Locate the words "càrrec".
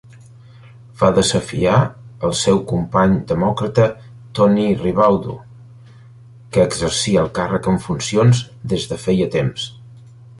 7.41-7.69